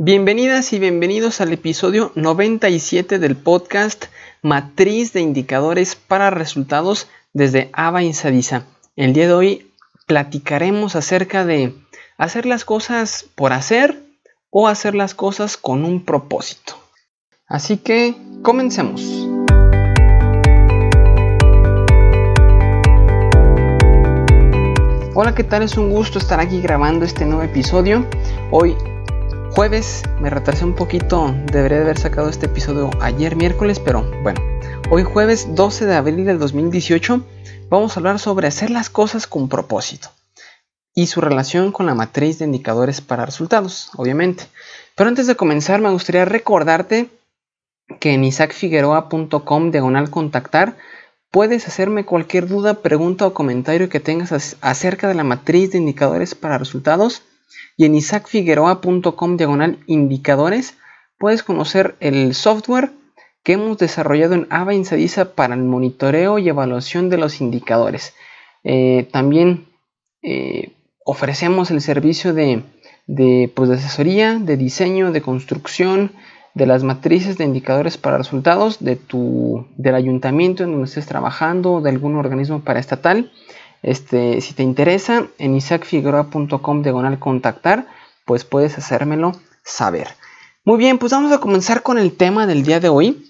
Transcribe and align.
Bienvenidas 0.00 0.72
y 0.72 0.78
bienvenidos 0.78 1.40
al 1.40 1.52
episodio 1.52 2.12
97 2.14 3.18
del 3.18 3.34
podcast 3.34 4.04
Matriz 4.42 5.12
de 5.12 5.22
Indicadores 5.22 5.96
para 5.96 6.30
Resultados 6.30 7.08
desde 7.32 7.68
Ava 7.72 8.04
Insadiza. 8.04 8.62
El 8.94 9.12
día 9.12 9.26
de 9.26 9.32
hoy 9.32 9.72
platicaremos 10.06 10.94
acerca 10.94 11.44
de 11.44 11.74
hacer 12.16 12.46
las 12.46 12.64
cosas 12.64 13.26
por 13.34 13.52
hacer 13.52 14.00
o 14.50 14.68
hacer 14.68 14.94
las 14.94 15.16
cosas 15.16 15.56
con 15.56 15.84
un 15.84 16.04
propósito. 16.04 16.74
Así 17.48 17.76
que 17.76 18.14
comencemos. 18.42 19.02
Hola, 25.16 25.34
¿qué 25.34 25.42
tal? 25.42 25.64
Es 25.64 25.76
un 25.76 25.90
gusto 25.90 26.20
estar 26.20 26.38
aquí 26.38 26.60
grabando 26.60 27.04
este 27.04 27.26
nuevo 27.26 27.42
episodio. 27.42 28.06
Hoy 28.52 28.76
jueves, 29.52 30.02
me 30.20 30.30
retrasé 30.30 30.64
un 30.64 30.74
poquito, 30.74 31.34
debería 31.52 31.78
de 31.78 31.84
haber 31.84 31.98
sacado 31.98 32.28
este 32.28 32.46
episodio 32.46 32.90
ayer 33.00 33.36
miércoles, 33.36 33.80
pero 33.80 34.08
bueno, 34.22 34.40
hoy 34.90 35.02
jueves 35.02 35.54
12 35.54 35.86
de 35.86 35.94
abril 35.94 36.24
del 36.24 36.38
2018 36.38 37.24
vamos 37.68 37.96
a 37.96 38.00
hablar 38.00 38.18
sobre 38.18 38.46
hacer 38.48 38.70
las 38.70 38.90
cosas 38.90 39.26
con 39.26 39.48
propósito 39.48 40.08
y 40.94 41.06
su 41.06 41.20
relación 41.20 41.72
con 41.72 41.86
la 41.86 41.94
matriz 41.94 42.38
de 42.38 42.44
indicadores 42.44 43.00
para 43.00 43.26
resultados, 43.26 43.90
obviamente. 43.96 44.46
Pero 44.96 45.08
antes 45.08 45.26
de 45.26 45.36
comenzar 45.36 45.80
me 45.80 45.90
gustaría 45.90 46.24
recordarte 46.24 47.08
que 48.00 48.12
en 48.12 48.24
isaacfigueroa.com 48.24 49.70
diagonal 49.70 50.10
contactar 50.10 50.76
puedes 51.30 51.66
hacerme 51.68 52.04
cualquier 52.04 52.48
duda, 52.48 52.74
pregunta 52.74 53.26
o 53.26 53.34
comentario 53.34 53.88
que 53.88 54.00
tengas 54.00 54.56
acerca 54.60 55.08
de 55.08 55.14
la 55.14 55.24
matriz 55.24 55.72
de 55.72 55.78
indicadores 55.78 56.34
para 56.34 56.58
resultados 56.58 57.22
y 57.76 57.84
en 57.84 57.94
isaacfigueroa.com 57.94 59.36
diagonal 59.36 59.78
indicadores 59.86 60.76
puedes 61.18 61.42
conocer 61.42 61.96
el 62.00 62.34
software 62.34 62.92
que 63.42 63.54
hemos 63.54 63.78
desarrollado 63.78 64.34
en 64.34 64.46
Ava 64.50 64.74
Insadiza 64.74 65.34
para 65.34 65.54
el 65.54 65.62
monitoreo 65.62 66.38
y 66.38 66.48
evaluación 66.48 67.08
de 67.08 67.18
los 67.18 67.40
indicadores. 67.40 68.14
Eh, 68.64 69.08
también 69.12 69.66
eh, 70.22 70.72
ofrecemos 71.04 71.70
el 71.70 71.80
servicio 71.80 72.34
de, 72.34 72.62
pues, 73.54 73.68
de, 73.68 73.76
asesoría, 73.76 74.38
de 74.38 74.56
diseño, 74.56 75.12
de 75.12 75.22
construcción, 75.22 76.12
de 76.54 76.66
las 76.66 76.82
matrices 76.82 77.38
de 77.38 77.44
indicadores 77.44 77.96
para 77.96 78.18
resultados 78.18 78.84
de 78.84 78.96
tu, 78.96 79.66
del 79.76 79.94
ayuntamiento 79.94 80.64
en 80.64 80.72
donde 80.72 80.86
estés 80.86 81.06
trabajando 81.06 81.74
o 81.74 81.80
de 81.80 81.90
algún 81.90 82.16
organismo 82.16 82.60
paraestatal. 82.60 83.30
Este, 83.82 84.40
si 84.40 84.54
te 84.54 84.62
interesa, 84.62 85.28
en 85.38 85.54
isaacfigueroa.com 85.54 86.82
diagonal 86.82 87.18
contactar, 87.18 87.86
pues 88.24 88.44
puedes 88.44 88.76
hacérmelo 88.76 89.32
saber. 89.64 90.08
Muy 90.64 90.78
bien, 90.78 90.98
pues 90.98 91.12
vamos 91.12 91.32
a 91.32 91.40
comenzar 91.40 91.82
con 91.82 91.98
el 91.98 92.12
tema 92.12 92.46
del 92.46 92.62
día 92.62 92.80
de 92.80 92.88
hoy. 92.88 93.24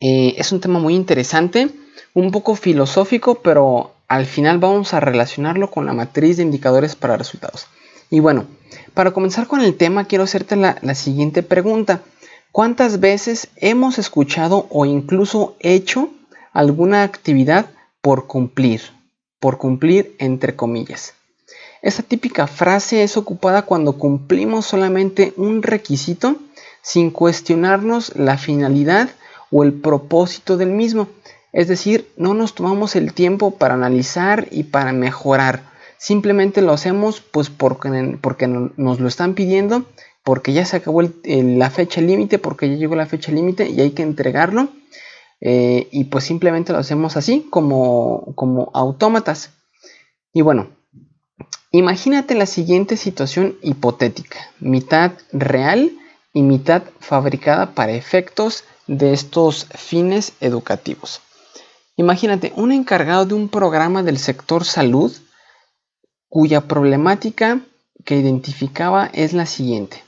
Eh, 0.00 0.34
es 0.38 0.52
un 0.52 0.60
tema 0.60 0.78
muy 0.78 0.94
interesante, 0.94 1.68
un 2.14 2.30
poco 2.30 2.56
filosófico, 2.56 3.36
pero 3.36 3.94
al 4.08 4.26
final 4.26 4.58
vamos 4.58 4.94
a 4.94 5.00
relacionarlo 5.00 5.70
con 5.70 5.86
la 5.86 5.92
matriz 5.92 6.36
de 6.36 6.42
indicadores 6.42 6.96
para 6.96 7.16
resultados. 7.16 7.66
Y 8.10 8.20
bueno, 8.20 8.46
para 8.94 9.12
comenzar 9.12 9.46
con 9.46 9.60
el 9.60 9.76
tema, 9.76 10.06
quiero 10.06 10.24
hacerte 10.24 10.56
la, 10.56 10.78
la 10.82 10.94
siguiente 10.94 11.42
pregunta. 11.42 12.02
¿Cuántas 12.50 13.00
veces 13.00 13.48
hemos 13.56 13.98
escuchado 13.98 14.66
o 14.70 14.86
incluso 14.86 15.56
hecho 15.60 16.10
alguna 16.52 17.02
actividad 17.02 17.66
por 18.00 18.26
cumplir? 18.26 18.97
Por 19.40 19.58
cumplir 19.58 20.14
entre 20.18 20.56
comillas. 20.56 21.14
Esta 21.80 22.02
típica 22.02 22.46
frase 22.46 23.02
es 23.02 23.16
ocupada 23.16 23.62
cuando 23.62 23.92
cumplimos 23.92 24.66
solamente 24.66 25.32
un 25.36 25.62
requisito 25.62 26.36
sin 26.82 27.10
cuestionarnos 27.10 28.16
la 28.16 28.36
finalidad 28.36 29.10
o 29.50 29.62
el 29.62 29.72
propósito 29.72 30.56
del 30.56 30.70
mismo. 30.70 31.08
Es 31.52 31.68
decir, 31.68 32.08
no 32.16 32.34
nos 32.34 32.54
tomamos 32.54 32.96
el 32.96 33.12
tiempo 33.12 33.52
para 33.52 33.74
analizar 33.74 34.48
y 34.50 34.64
para 34.64 34.92
mejorar. 34.92 35.62
Simplemente 35.98 36.62
lo 36.62 36.72
hacemos 36.72 37.20
pues 37.20 37.48
porque, 37.48 38.18
porque 38.20 38.46
nos 38.46 39.00
lo 39.00 39.08
están 39.08 39.34
pidiendo, 39.34 39.84
porque 40.24 40.52
ya 40.52 40.64
se 40.64 40.76
acabó 40.76 41.02
la 41.24 41.70
fecha 41.70 42.00
límite, 42.00 42.38
porque 42.38 42.68
ya 42.68 42.76
llegó 42.76 42.96
la 42.96 43.06
fecha 43.06 43.32
límite 43.32 43.68
y 43.68 43.80
hay 43.80 43.92
que 43.92 44.02
entregarlo 44.02 44.68
eh, 45.40 45.88
y 45.92 46.04
pues 46.04 46.24
simplemente 46.24 46.72
lo 46.72 46.78
hacemos 46.78 47.16
así, 47.16 47.46
como, 47.50 48.32
como 48.34 48.70
autómatas. 48.74 49.50
Y 50.32 50.42
bueno, 50.42 50.70
imagínate 51.70 52.34
la 52.34 52.46
siguiente 52.46 52.96
situación 52.96 53.56
hipotética, 53.62 54.38
mitad 54.60 55.12
real 55.32 55.92
y 56.32 56.42
mitad 56.42 56.82
fabricada 57.00 57.74
para 57.74 57.92
efectos 57.92 58.64
de 58.86 59.12
estos 59.12 59.66
fines 59.74 60.32
educativos. 60.40 61.20
Imagínate 61.96 62.52
un 62.56 62.72
encargado 62.72 63.26
de 63.26 63.34
un 63.34 63.48
programa 63.48 64.02
del 64.02 64.18
sector 64.18 64.64
salud 64.64 65.12
cuya 66.28 66.62
problemática 66.62 67.60
que 68.04 68.16
identificaba 68.16 69.06
es 69.12 69.32
la 69.32 69.46
siguiente. 69.46 70.04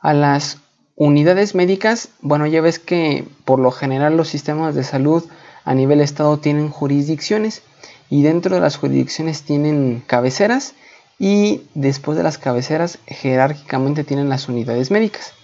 A 0.00 0.14
las 0.14 0.58
Unidades 0.98 1.54
médicas, 1.54 2.08
bueno, 2.22 2.46
ya 2.46 2.62
ves 2.62 2.78
que 2.78 3.28
por 3.44 3.58
lo 3.58 3.70
general 3.70 4.16
los 4.16 4.28
sistemas 4.28 4.74
de 4.74 4.82
salud 4.82 5.22
a 5.64 5.74
nivel 5.74 6.00
estado 6.00 6.38
tienen 6.38 6.70
jurisdicciones 6.70 7.62
y 8.08 8.22
dentro 8.22 8.54
de 8.54 8.62
las 8.62 8.78
jurisdicciones 8.78 9.42
tienen 9.42 10.02
cabeceras 10.06 10.74
y 11.18 11.62
después 11.74 12.16
de 12.16 12.24
las 12.24 12.38
cabeceras 12.38 12.98
jerárquicamente 13.06 14.04
tienen 14.04 14.30
las 14.30 14.48
unidades 14.48 14.90
médicas. 14.90 15.34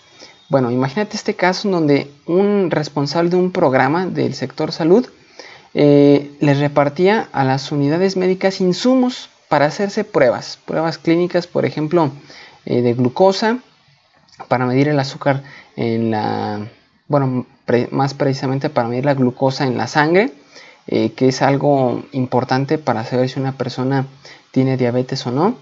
Bueno, 0.48 0.70
imagínate 0.70 1.16
este 1.16 1.34
caso 1.34 1.68
en 1.68 1.72
donde 1.72 2.10
un 2.26 2.70
responsable 2.70 3.28
de 3.28 3.36
un 3.36 3.52
programa 3.52 4.06
del 4.06 4.32
sector 4.32 4.72
salud 4.72 5.06
eh, 5.74 6.30
les 6.40 6.60
repartía 6.60 7.28
a 7.32 7.44
las 7.44 7.72
unidades 7.72 8.16
médicas 8.16 8.62
insumos 8.62 9.28
para 9.50 9.66
hacerse 9.66 10.04
pruebas, 10.04 10.58
pruebas 10.64 10.96
clínicas, 10.96 11.46
por 11.46 11.66
ejemplo, 11.66 12.10
eh, 12.64 12.80
de 12.80 12.94
glucosa, 12.94 13.58
para 14.48 14.66
medir 14.66 14.88
el 14.88 14.98
azúcar 14.98 15.42
en 15.76 16.10
la, 16.10 16.68
bueno, 17.08 17.46
más 17.90 18.14
precisamente 18.14 18.70
para 18.70 18.88
medir 18.88 19.04
la 19.04 19.14
glucosa 19.14 19.66
en 19.66 19.76
la 19.76 19.86
sangre, 19.86 20.32
eh, 20.86 21.12
que 21.12 21.28
es 21.28 21.42
algo 21.42 22.02
importante 22.12 22.78
para 22.78 23.04
saber 23.04 23.28
si 23.28 23.38
una 23.40 23.52
persona 23.52 24.06
tiene 24.50 24.76
diabetes 24.76 25.26
o 25.26 25.30
no. 25.30 25.56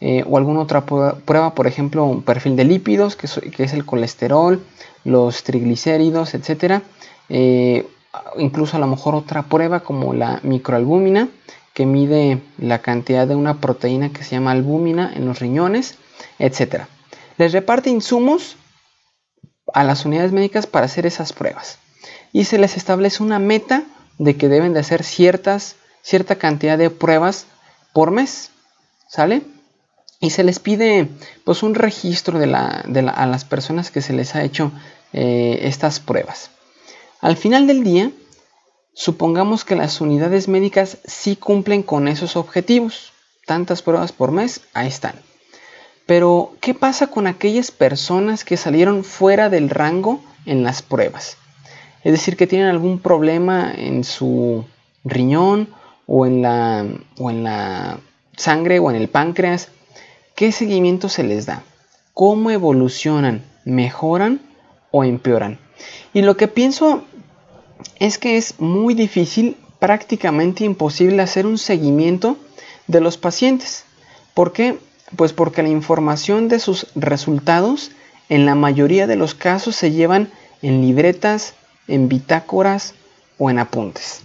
Eh, 0.00 0.24
o 0.28 0.36
alguna 0.36 0.60
otra 0.60 0.84
prueba, 0.84 1.54
por 1.54 1.66
ejemplo, 1.66 2.04
un 2.04 2.22
perfil 2.22 2.56
de 2.56 2.64
lípidos, 2.64 3.16
que, 3.16 3.26
es 3.26 3.72
el 3.72 3.86
colesterol, 3.86 4.62
los 5.04 5.44
triglicéridos, 5.44 6.34
etc. 6.34 6.82
Eh, 7.28 7.86
incluso 8.36 8.76
a 8.76 8.80
lo 8.80 8.86
mejor 8.86 9.14
otra 9.14 9.44
prueba 9.44 9.80
como 9.80 10.12
la 10.12 10.40
microalbúmina, 10.42 11.28
que 11.72 11.86
mide 11.86 12.42
la 12.58 12.80
cantidad 12.80 13.26
de 13.26 13.34
una 13.34 13.60
proteína 13.60 14.10
que 14.10 14.24
se 14.24 14.32
llama 14.32 14.52
albúmina 14.52 15.12
en 15.14 15.26
los 15.26 15.38
riñones, 15.40 15.96
etcétera 16.38 16.88
les 17.36 17.52
reparte 17.52 17.90
insumos 17.90 18.56
a 19.72 19.84
las 19.84 20.04
unidades 20.04 20.32
médicas 20.32 20.66
para 20.66 20.86
hacer 20.86 21.06
esas 21.06 21.32
pruebas. 21.32 21.78
Y 22.32 22.44
se 22.44 22.58
les 22.58 22.76
establece 22.76 23.22
una 23.22 23.38
meta 23.38 23.84
de 24.18 24.36
que 24.36 24.48
deben 24.48 24.72
de 24.72 24.80
hacer 24.80 25.04
ciertas, 25.04 25.76
cierta 26.02 26.36
cantidad 26.36 26.78
de 26.78 26.90
pruebas 26.90 27.46
por 27.92 28.10
mes. 28.10 28.50
¿Sale? 29.08 29.42
Y 30.20 30.30
se 30.30 30.44
les 30.44 30.58
pide 30.58 31.08
pues 31.44 31.62
un 31.62 31.74
registro 31.74 32.38
de 32.38 32.46
la, 32.46 32.84
a 33.14 33.26
las 33.26 33.44
personas 33.44 33.90
que 33.90 34.00
se 34.00 34.12
les 34.12 34.34
ha 34.34 34.42
hecho 34.42 34.72
eh, 35.12 35.60
estas 35.62 36.00
pruebas. 36.00 36.50
Al 37.20 37.36
final 37.36 37.66
del 37.66 37.84
día, 37.84 38.10
supongamos 38.94 39.64
que 39.64 39.76
las 39.76 40.00
unidades 40.00 40.48
médicas 40.48 40.98
sí 41.04 41.36
cumplen 41.36 41.82
con 41.82 42.08
esos 42.08 42.36
objetivos. 42.36 43.12
Tantas 43.46 43.82
pruebas 43.82 44.12
por 44.12 44.32
mes, 44.32 44.62
ahí 44.72 44.88
están. 44.88 45.14
Pero, 46.06 46.54
¿qué 46.60 46.74
pasa 46.74 47.06
con 47.06 47.26
aquellas 47.26 47.70
personas 47.70 48.44
que 48.44 48.56
salieron 48.56 49.04
fuera 49.04 49.48
del 49.48 49.70
rango 49.70 50.22
en 50.44 50.62
las 50.62 50.82
pruebas? 50.82 51.38
Es 52.02 52.12
decir, 52.12 52.36
que 52.36 52.46
tienen 52.46 52.68
algún 52.68 52.98
problema 52.98 53.72
en 53.74 54.04
su 54.04 54.66
riñón 55.04 55.68
o 56.06 56.26
en 56.26 56.42
la, 56.42 56.86
o 57.18 57.30
en 57.30 57.44
la 57.44 58.00
sangre 58.36 58.78
o 58.78 58.90
en 58.90 58.96
el 58.96 59.08
páncreas. 59.08 59.68
¿Qué 60.34 60.52
seguimiento 60.52 61.08
se 61.08 61.22
les 61.22 61.46
da? 61.46 61.62
¿Cómo 62.12 62.50
evolucionan? 62.50 63.44
¿Mejoran 63.64 64.40
o 64.90 65.04
empeoran? 65.04 65.58
Y 66.12 66.22
lo 66.22 66.36
que 66.36 66.48
pienso 66.48 67.04
es 67.98 68.18
que 68.18 68.36
es 68.36 68.60
muy 68.60 68.94
difícil, 68.94 69.56
prácticamente 69.78 70.64
imposible 70.64 71.22
hacer 71.22 71.46
un 71.46 71.58
seguimiento 71.58 72.36
de 72.86 73.00
los 73.00 73.16
pacientes. 73.16 73.84
¿Por 74.34 74.52
qué? 74.52 74.78
Pues 75.16 75.32
porque 75.32 75.62
la 75.62 75.68
información 75.68 76.48
de 76.48 76.58
sus 76.58 76.86
resultados 76.94 77.90
en 78.28 78.46
la 78.46 78.54
mayoría 78.54 79.06
de 79.06 79.16
los 79.16 79.34
casos 79.34 79.76
se 79.76 79.90
llevan 79.92 80.30
en 80.62 80.80
libretas, 80.80 81.54
en 81.88 82.08
bitácoras 82.08 82.94
o 83.38 83.50
en 83.50 83.58
apuntes. 83.58 84.22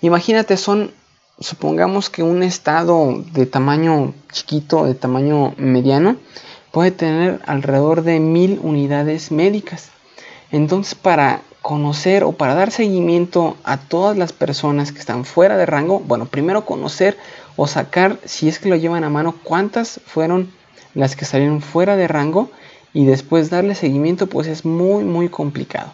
Imagínate, 0.00 0.56
son, 0.56 0.92
supongamos 1.40 2.10
que 2.10 2.22
un 2.22 2.42
estado 2.42 3.24
de 3.32 3.46
tamaño 3.46 4.14
chiquito, 4.32 4.84
de 4.84 4.94
tamaño 4.94 5.54
mediano, 5.56 6.16
puede 6.70 6.90
tener 6.90 7.40
alrededor 7.46 8.02
de 8.02 8.20
mil 8.20 8.60
unidades 8.62 9.30
médicas. 9.30 9.90
Entonces, 10.50 10.94
para 10.94 11.42
conocer 11.62 12.24
o 12.24 12.32
para 12.32 12.54
dar 12.54 12.70
seguimiento 12.70 13.56
a 13.64 13.78
todas 13.78 14.18
las 14.18 14.32
personas 14.32 14.92
que 14.92 14.98
están 14.98 15.24
fuera 15.24 15.56
de 15.56 15.64
rango, 15.64 16.00
bueno, 16.00 16.26
primero 16.26 16.66
conocer 16.66 17.16
o 17.56 17.66
sacar, 17.66 18.18
si 18.24 18.48
es 18.48 18.58
que 18.58 18.68
lo 18.68 18.76
llevan 18.76 19.04
a 19.04 19.10
mano, 19.10 19.34
cuántas 19.42 20.00
fueron 20.06 20.52
las 20.94 21.16
que 21.16 21.24
salieron 21.24 21.60
fuera 21.60 21.96
de 21.96 22.08
rango 22.08 22.50
y 22.92 23.04
después 23.04 23.50
darle 23.50 23.74
seguimiento, 23.74 24.28
pues 24.28 24.46
es 24.46 24.64
muy, 24.64 25.04
muy 25.04 25.28
complicado. 25.28 25.92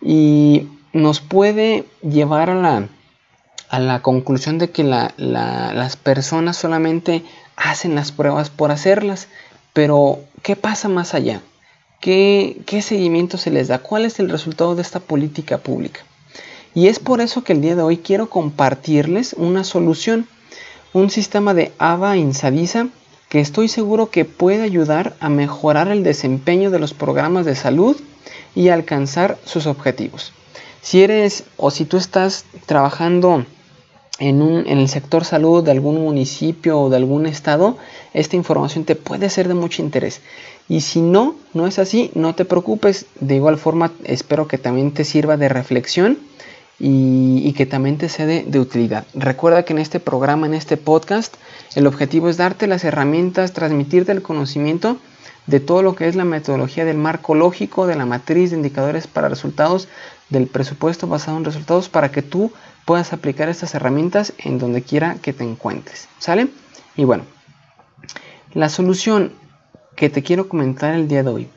Y 0.00 0.68
nos 0.92 1.20
puede 1.20 1.84
llevar 2.02 2.50
a 2.50 2.54
la, 2.54 2.88
a 3.68 3.78
la 3.78 4.00
conclusión 4.00 4.58
de 4.58 4.70
que 4.70 4.84
las 4.84 5.96
personas 5.96 6.56
solamente 6.56 7.24
hacen 7.56 7.94
las 7.94 8.12
pruebas 8.12 8.50
por 8.50 8.70
hacerlas, 8.70 9.28
pero 9.72 10.20
¿qué 10.42 10.56
pasa 10.56 10.88
más 10.88 11.14
allá? 11.14 11.42
¿Qué, 12.00 12.62
¿Qué 12.66 12.80
seguimiento 12.80 13.38
se 13.38 13.50
les 13.50 13.68
da? 13.68 13.80
¿Cuál 13.80 14.04
es 14.04 14.20
el 14.20 14.30
resultado 14.30 14.74
de 14.74 14.82
esta 14.82 15.00
política 15.00 15.58
pública? 15.58 16.00
Y 16.74 16.86
es 16.86 16.98
por 17.00 17.20
eso 17.20 17.42
que 17.42 17.52
el 17.52 17.60
día 17.60 17.74
de 17.74 17.82
hoy 17.82 17.98
quiero 17.98 18.30
compartirles 18.30 19.32
una 19.32 19.64
solución, 19.64 20.28
un 20.92 21.10
sistema 21.10 21.54
de 21.54 21.72
AVA 21.78 22.16
Insadisa 22.16 22.88
que 23.28 23.40
estoy 23.40 23.68
seguro 23.68 24.10
que 24.10 24.24
puede 24.24 24.62
ayudar 24.62 25.14
a 25.20 25.28
mejorar 25.28 25.88
el 25.88 26.02
desempeño 26.02 26.70
de 26.70 26.78
los 26.78 26.94
programas 26.94 27.44
de 27.44 27.54
salud 27.54 27.96
y 28.54 28.68
alcanzar 28.68 29.38
sus 29.44 29.66
objetivos. 29.66 30.32
Si 30.80 31.02
eres 31.02 31.44
o 31.56 31.70
si 31.70 31.84
tú 31.84 31.98
estás 31.98 32.46
trabajando 32.64 33.44
en, 34.18 34.40
un, 34.40 34.66
en, 34.66 34.78
el 34.78 34.88
sector 34.88 35.24
salud 35.24 35.62
de 35.62 35.70
algún 35.72 36.02
municipio 36.02 36.80
o 36.80 36.90
de 36.90 36.96
algún 36.96 37.26
estado, 37.26 37.76
esta 38.14 38.36
información 38.36 38.84
te 38.84 38.96
puede 38.96 39.28
ser 39.28 39.48
de 39.48 39.54
mucho 39.54 39.82
interés. 39.82 40.22
Y 40.68 40.80
si 40.80 41.00
no, 41.00 41.36
no 41.52 41.66
es 41.66 41.78
así, 41.78 42.10
no 42.14 42.34
te 42.34 42.44
preocupes. 42.44 43.06
De 43.20 43.36
igual 43.36 43.58
forma, 43.58 43.92
espero 44.04 44.48
que 44.48 44.58
también 44.58 44.92
te 44.92 45.04
sirva 45.04 45.36
de 45.36 45.48
reflexión 45.48 46.18
y, 46.78 47.52
que 47.54 47.66
también 47.66 47.98
te 47.98 48.08
sea 48.08 48.26
de, 48.26 48.44
de, 48.44 48.60
utilidad. 48.60 49.04
Recuerda 49.14 49.64
que 49.64 49.72
en 49.72 49.80
este 49.80 49.98
programa, 49.98 50.46
en 50.46 50.54
este 50.54 50.76
podcast, 50.76 51.34
el 51.74 51.86
objetivo 51.86 52.28
es 52.28 52.36
darte 52.36 52.66
las 52.66 52.84
herramientas, 52.84 53.52
transmitirte 53.52 54.12
el 54.12 54.22
conocimiento 54.22 54.98
de 55.46 55.60
todo 55.60 55.82
lo 55.82 55.94
que 55.94 56.06
es 56.06 56.14
la 56.14 56.24
metodología 56.24 56.84
del 56.84 56.98
marco 56.98 57.34
lógico, 57.34 57.86
de 57.86 57.96
la 57.96 58.06
matriz 58.06 58.50
de 58.50 58.56
indicadores 58.56 59.06
para 59.06 59.28
resultados, 59.28 59.88
del 60.28 60.46
presupuesto 60.46 61.06
basado 61.06 61.38
en 61.38 61.44
resultados, 61.44 61.88
para 61.88 62.10
que 62.10 62.22
tú 62.22 62.52
puedas 62.84 63.12
aplicar 63.12 63.48
estas 63.48 63.74
herramientas 63.74 64.34
en 64.38 64.58
donde 64.58 64.82
quiera 64.82 65.16
que 65.20 65.32
te 65.32 65.44
encuentres. 65.44 66.08
¿Sale? 66.18 66.48
Y 66.96 67.04
bueno, 67.04 67.24
la 68.52 68.68
solución 68.68 69.32
que 69.96 70.10
te 70.10 70.22
quiero 70.22 70.48
comentar 70.48 70.94
el 70.94 71.08
día 71.08 71.22
de 71.22 71.30
hoy. 71.30 71.48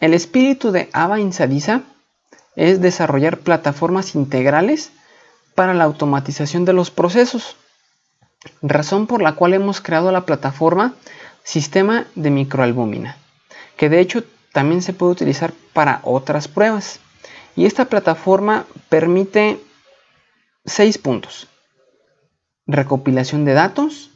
El 0.00 0.14
espíritu 0.14 0.70
de 0.70 0.88
Ava 0.92 1.20
Insadisa 1.20 1.82
es 2.56 2.80
desarrollar 2.80 3.38
plataformas 3.38 4.14
integrales 4.14 4.90
para 5.54 5.74
la 5.74 5.84
automatización 5.84 6.64
de 6.64 6.72
los 6.72 6.90
procesos, 6.90 7.56
razón 8.62 9.06
por 9.06 9.22
la 9.22 9.34
cual 9.34 9.54
hemos 9.54 9.80
creado 9.80 10.10
la 10.10 10.26
plataforma 10.26 10.94
Sistema 11.44 12.06
de 12.16 12.30
Microalbúmina, 12.30 13.16
que 13.76 13.88
de 13.88 14.00
hecho 14.00 14.24
también 14.52 14.82
se 14.82 14.92
puede 14.92 15.12
utilizar 15.12 15.52
para 15.72 16.00
otras 16.02 16.48
pruebas. 16.48 16.98
Y 17.54 17.66
esta 17.66 17.84
plataforma 17.84 18.66
permite 18.88 19.60
seis 20.64 20.98
puntos. 20.98 21.46
Recopilación 22.66 23.44
de 23.44 23.52
datos, 23.52 24.10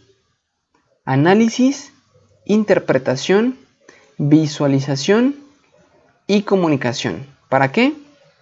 análisis, 1.04 1.92
interpretación, 2.44 3.58
visualización 4.18 5.36
y 6.26 6.42
comunicación. 6.42 7.26
¿Para 7.48 7.70
qué? 7.70 7.94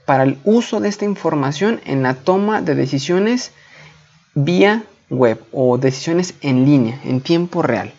Para 0.08 0.22
el 0.22 0.38
uso 0.44 0.80
de 0.80 0.88
esta 0.88 1.04
información 1.04 1.82
en 1.84 2.02
la 2.02 2.14
toma 2.14 2.62
de 2.62 2.74
decisiones 2.74 3.50
vía 4.34 4.84
web 5.10 5.38
o 5.52 5.76
decisiones 5.76 6.32
en 6.40 6.64
línea, 6.64 6.98
en 7.04 7.20
tiempo 7.20 7.60
real. 7.60 7.92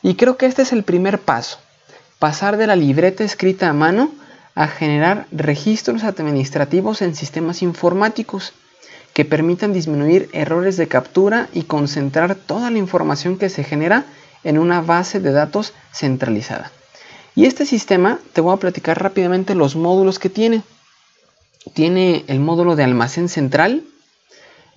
Y 0.00 0.14
creo 0.14 0.36
que 0.36 0.46
este 0.46 0.62
es 0.62 0.72
el 0.72 0.84
primer 0.84 1.18
paso, 1.18 1.58
pasar 2.20 2.58
de 2.58 2.68
la 2.68 2.76
libreta 2.76 3.24
escrita 3.24 3.68
a 3.68 3.72
mano 3.72 4.12
a 4.54 4.68
generar 4.68 5.26
registros 5.32 6.04
administrativos 6.04 7.02
en 7.02 7.16
sistemas 7.16 7.60
informáticos 7.62 8.52
que 9.12 9.24
permitan 9.24 9.72
disminuir 9.72 10.30
errores 10.32 10.76
de 10.76 10.86
captura 10.86 11.48
y 11.52 11.64
concentrar 11.64 12.36
toda 12.36 12.70
la 12.70 12.78
información 12.78 13.36
que 13.36 13.48
se 13.48 13.64
genera 13.64 14.04
en 14.44 14.58
una 14.58 14.80
base 14.80 15.18
de 15.18 15.32
datos 15.32 15.72
centralizada. 15.92 16.70
Y 17.34 17.46
este 17.46 17.66
sistema, 17.66 18.20
te 18.32 18.42
voy 18.42 18.54
a 18.54 18.60
platicar 18.60 19.02
rápidamente 19.02 19.56
los 19.56 19.74
módulos 19.74 20.20
que 20.20 20.30
tiene. 20.30 20.62
Tiene 21.74 22.24
el 22.28 22.40
módulo 22.40 22.76
de 22.76 22.84
almacén 22.84 23.28
central, 23.28 23.84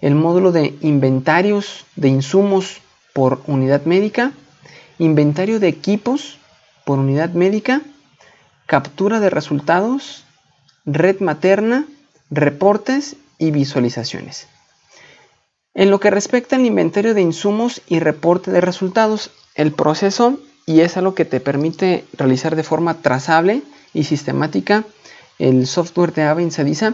el 0.02 0.16
módulo 0.16 0.52
de 0.52 0.76
inventarios 0.82 1.86
de 1.96 2.10
insumos 2.10 2.82
por 3.14 3.42
unidad 3.48 3.86
médica, 3.86 4.32
inventario 4.98 5.60
de 5.60 5.68
equipos 5.68 6.40
por 6.86 7.00
unidad 7.00 7.32
médica, 7.32 7.82
captura 8.66 9.20
de 9.20 9.30
resultados, 9.30 10.24
red 10.86 11.20
materna, 11.20 11.86
reportes 12.30 13.16
y 13.38 13.52
visualizaciones. 13.52 14.48
En 15.74 15.90
lo 15.90 16.00
que 16.00 16.10
respecta 16.10 16.56
al 16.56 16.66
inventario 16.66 17.14
de 17.14 17.22
insumos 17.22 17.82
y 17.88 18.00
reporte 18.00 18.52
de 18.52 18.62
resultados, 18.62 19.32
el 19.56 19.72
proceso, 19.72 20.40
y 20.66 20.82
es 20.82 20.98
algo 20.98 21.16
que 21.16 21.26
te 21.26 21.40
permite 21.40 22.06
realizar 22.14 22.56
de 22.56 22.64
forma 22.64 22.96
trazable 22.96 23.62
y 23.94 24.04
sistemática 24.04 24.84
el 25.42 25.66
software 25.66 26.14
de 26.14 26.24
Ava 26.24 26.42
Insadisa, 26.42 26.94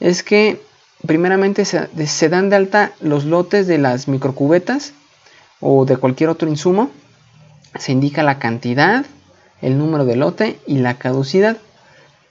es 0.00 0.22
que 0.22 0.60
primeramente 1.06 1.64
se, 1.64 2.28
dan 2.28 2.50
de 2.50 2.56
alta 2.56 2.92
los 3.00 3.24
lotes 3.24 3.66
de 3.66 3.78
las 3.78 4.06
microcubetas 4.06 4.92
o 5.60 5.86
de 5.86 5.96
cualquier 5.96 6.28
otro 6.28 6.48
insumo. 6.48 6.90
Se 7.78 7.92
indica 7.92 8.22
la 8.22 8.38
cantidad, 8.38 9.06
el 9.62 9.78
número 9.78 10.04
de 10.04 10.16
lote 10.16 10.60
y 10.66 10.78
la 10.78 10.98
caducidad. 10.98 11.56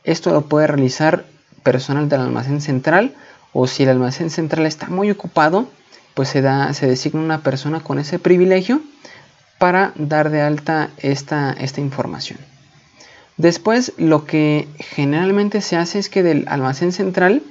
Esto 0.04 0.32
lo 0.32 0.44
puede 0.44 0.68
realizar 0.68 1.26
personal 1.64 2.10
del 2.10 2.22
almacén 2.22 2.62
central 2.62 3.16
o 3.52 3.66
si 3.68 3.84
el 3.84 3.90
almacén 3.90 4.30
central 4.30 4.68
está 4.68 4.88
muy 4.88 5.10
ocupado, 5.10 5.68
pues 6.14 6.30
se, 6.30 6.42
da, 6.42 6.74
se 6.74 6.88
designa 6.88 7.22
una 7.22 7.42
persona 7.42 7.80
con 7.80 7.98
ese 7.98 8.20
privilegio 8.20 8.82
para 9.58 9.94
dar 9.96 10.30
de 10.30 10.42
alta 10.42 10.92
esta, 10.98 11.54
esta 11.54 11.82
información. 11.82 12.38
Después 13.38 13.94
lo 13.98 14.26
que 14.26 14.68
generalmente 14.80 15.62
se 15.62 15.76
hace 15.76 16.00
es 16.00 16.10
que 16.10 16.24
del 16.24 16.46
almacén 16.48 16.92
central 16.92 17.44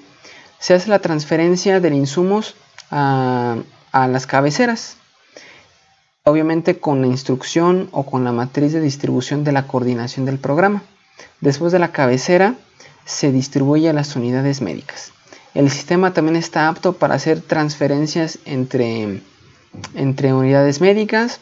se 0.58 0.74
hace 0.74 0.88
la 0.88 1.00
transferencia 1.00 1.80
de 1.80 1.94
insumos 1.94 2.54
a, 2.90 3.58
las 3.92 4.26
cabeceras. 4.26 4.96
Obviamente 6.24 6.78
con 6.78 7.02
la 7.02 7.06
instrucción 7.06 7.88
o 7.92 8.06
con 8.06 8.24
la 8.24 8.32
matriz 8.32 8.72
de 8.72 8.80
distribución 8.80 9.44
de 9.44 9.52
la 9.52 9.66
coordinación 9.66 10.24
del 10.24 10.38
programa. 10.38 10.82
Después 11.40 11.70
de 11.70 11.78
la 11.78 11.92
cabecera 11.92 12.54
se 13.04 13.30
distribuye 13.30 13.90
a 13.90 13.92
las 13.92 14.16
unidades 14.16 14.62
médicas. 14.62 15.12
El 15.52 15.70
sistema 15.70 16.14
también 16.14 16.36
está 16.36 16.68
apto 16.68 16.94
para 16.94 17.14
hacer 17.14 17.42
transferencias 17.42 18.38
entre 18.46 19.20
unidades 20.32 20.80
médicas 20.80 21.40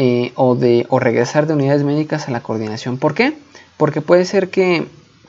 eh, 0.00 0.32
o, 0.36 0.54
de, 0.54 0.86
o 0.90 1.00
regresar 1.00 1.46
de 1.46 1.54
unidades 1.54 1.82
médicas 1.82 2.28
a 2.28 2.30
la 2.30 2.40
coordinación. 2.40 2.98
¿Por 2.98 3.14
qué? 3.14 3.36
Porque 3.76 4.00
puede 4.00 4.24
ser 4.24 4.48
que 4.48 4.86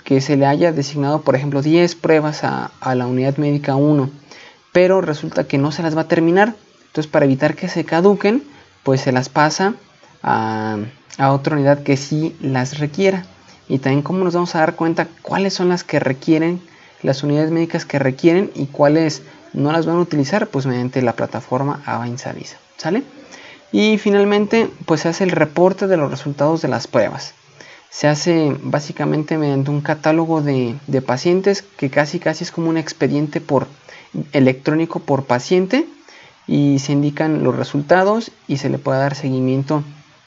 que 0.09 0.21
se 0.21 0.37
le 0.37 0.47
haya 0.47 0.71
designado, 0.71 1.21
por 1.21 1.35
ejemplo, 1.35 1.61
10 1.61 1.93
pruebas 1.93 2.43
a, 2.43 2.71
la 2.95 3.05
unidad 3.05 3.37
médica 3.37 3.75
1, 3.75 4.09
pero 4.71 5.01
resulta 5.01 5.43
que 5.43 5.59
no 5.59 5.71
se 5.71 5.83
las 5.83 5.95
va 5.95 6.01
a 6.01 6.07
terminar. 6.07 6.55
Entonces, 6.87 7.11
para 7.11 7.25
evitar 7.25 7.55
que 7.55 7.67
se 7.67 7.85
caduquen, 7.85 8.43
pues 8.81 9.01
se 9.01 9.11
las 9.11 9.29
pasa 9.29 9.75
a, 10.23 10.77
otra 11.29 11.55
unidad 11.55 11.83
que 11.83 11.95
sí 11.95 12.35
las 12.41 12.79
requiera. 12.79 13.23
Y 13.67 13.77
también 13.77 14.01
cómo 14.01 14.23
nos 14.23 14.33
vamos 14.33 14.55
a 14.55 14.61
dar 14.61 14.75
cuenta 14.75 15.07
cuáles 15.21 15.53
son 15.53 15.69
las 15.69 15.83
que 15.83 15.99
requieren, 15.99 16.59
las 17.03 17.21
unidades 17.21 17.51
médicas 17.51 17.85
que 17.85 17.99
requieren 17.99 18.49
y 18.55 18.65
cuáles 18.65 19.21
no 19.53 19.71
las 19.71 19.85
van 19.85 19.97
a 19.97 20.01
utilizar, 20.01 20.47
pues 20.47 20.65
mediante 20.65 21.03
la 21.03 21.13
plataforma 21.13 21.83
AVA 21.85 22.07
¿Sale? 22.77 23.03
Y 23.71 23.97
finalmente, 23.97 24.69
pues 24.85 25.01
se 25.01 25.09
hace 25.09 25.23
el 25.23 25.31
reporte 25.31 25.87
de 25.87 25.97
los 25.97 26.09
resultados 26.09 26.61
de 26.61 26.67
las 26.67 26.87
pruebas. 26.87 27.33
Se 27.89 28.07
hace 28.07 28.55
básicamente 28.61 29.37
mediante 29.37 29.71
un 29.71 29.81
catálogo 29.81 30.41
de, 30.41 30.75
pacientes 31.05 31.63
que 31.63 31.89
casi 31.89 32.19
casi 32.19 32.43
es 32.43 32.51
como 32.51 32.69
un 32.69 32.77
expediente 32.77 33.41
por 33.41 33.67
electrónico 34.31 34.99
por 34.99 35.25
paciente 35.25 35.87
y 36.47 36.79
se 36.79 36.93
indican 36.93 37.43
los 37.43 37.55
resultados 37.55 38.31
y 38.47 38.57
se 38.57 38.69
le 38.69 38.79
puede 38.79 38.99
dar 38.99 39.15
seguimiento 39.15 39.83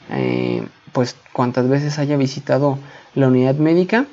eh, 0.09 0.65
pues 0.93 1.15
cuantas 1.33 1.67
veces 1.67 1.99
haya 1.99 2.15
visitado 2.15 2.79
la 3.13 3.27
unidad 3.27 3.55
médica 3.55 4.05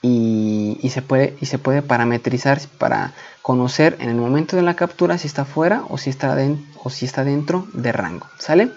y, 0.00 0.88
se 0.90 1.02
puede, 1.02 1.36
y 1.40 1.46
se 1.46 1.58
puede 1.58 1.82
parametrizar 1.82 2.60
para 2.78 3.12
conocer 3.42 3.96
en 4.00 4.10
el 4.10 4.16
momento 4.16 4.56
de 4.56 4.62
la 4.62 4.74
captura 4.74 5.18
si 5.18 5.26
está 5.26 5.44
fuera 5.44 5.82
o 5.88 5.98
si 5.98 6.10
está, 6.10 6.36
o 6.82 6.90
si 6.90 7.04
está 7.04 7.24
dentro 7.24 7.66
de 7.72 7.92
rango. 7.92 8.26
¿Sale? 8.38 8.70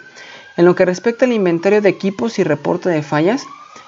En 0.57 0.65
lo 0.65 0.75
que 0.75 0.85
respecta 0.85 1.25
al 1.25 1.33
inventario 1.33 1.81
de 1.81 1.89
equipos 1.89 2.39
y 2.39 2.43
reporte 2.43 2.89
de 2.89 3.03
fallas, 3.03 3.43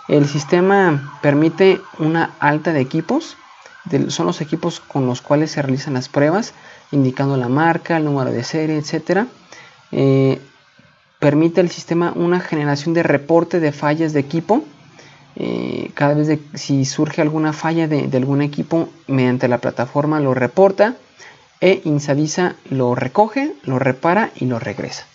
el 0.08 0.28
sistema 0.28 1.20
permite 1.22 1.82
una 2.00 2.34
alta 2.40 2.74
de 2.74 2.82
equipos. 2.82 3.38
son 4.08 4.26
los 4.26 4.42
equipos 4.42 4.80
con 4.80 5.08
los 5.08 5.22
cuales 5.22 5.52
se 5.52 5.62
realizan 5.62 5.94
las 5.94 6.10
pruebas, 6.10 6.54
indicando 6.92 7.38
la 7.38 7.50
marca, 7.50 7.98
el 7.98 8.06
número 8.06 8.32
de 8.32 8.44
serie, 8.44 8.78
etc. 8.78 9.26
Eh, 9.92 10.42
permite 11.20 11.62
el 11.62 11.70
sistema 11.70 12.12
una 12.16 12.40
generación 12.40 12.94
de 12.94 13.04
reporte 13.04 13.60
de 13.60 13.72
fallas 13.72 14.14
de 14.14 14.20
equipo. 14.20 14.64
Eh, 15.36 15.92
cada 15.96 16.14
vez 16.14 16.28
que 16.28 16.58
si 16.58 16.86
surge 16.86 17.22
alguna 17.22 17.54
falla 17.54 17.88
de, 17.88 18.10
algún 18.16 18.42
equipo, 18.42 18.90
mediante 19.08 19.48
la 19.48 19.58
plataforma 19.58 20.20
lo 20.20 20.34
reporta 20.34 20.96
e 21.60 21.82
Insadisa 21.86 22.56
lo 22.70 22.94
recoge, 22.94 23.54
lo 23.64 23.80
repara 23.80 24.32
y 24.36 24.46
lo 24.46 24.60
regresa. 24.60 25.06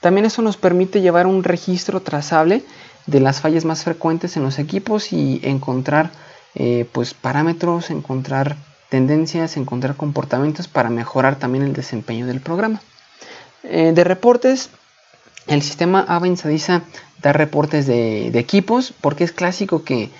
También 0.00 0.26
eso 0.26 0.42
nos 0.42 0.56
permite 0.56 1.00
llevar 1.00 1.26
un 1.26 1.42
registro 1.42 2.00
trazable 2.00 2.62
de 3.06 3.20
las 3.20 3.40
fallas 3.40 3.64
más 3.64 3.84
frecuentes 3.84 4.36
en 4.36 4.44
los 4.44 4.58
equipos 4.58 5.12
y 5.12 5.40
encontrar 5.42 6.12
eh, 6.54 6.86
pues 6.92 7.14
parámetros, 7.14 7.90
encontrar 7.90 8.56
tendencias, 8.88 9.56
encontrar 9.56 9.96
comportamientos 9.96 10.68
para 10.68 10.88
mejorar 10.88 11.36
también 11.36 11.64
el 11.64 11.72
desempeño 11.72 12.26
del 12.26 12.40
programa. 12.40 12.80
Eh, 13.64 13.92
de 13.92 14.04
reportes, 14.04 14.70
el 15.48 15.62
sistema 15.62 16.04
AVA 16.06 16.28
Insadiza 16.28 16.82
da 17.22 17.32
reportes 17.32 17.86
de, 17.86 18.28
equipos 18.38 18.92
porque 19.00 19.24
es 19.24 19.32
clásico 19.32 19.82
que 19.82 20.04
eh, 20.04 20.10